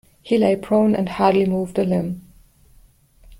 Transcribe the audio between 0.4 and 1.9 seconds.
prone and hardly moved a